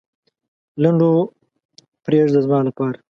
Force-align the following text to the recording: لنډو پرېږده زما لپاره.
لنډو 0.81 1.11
پرېږده 2.03 2.39
زما 2.45 2.59
لپاره. 2.67 2.97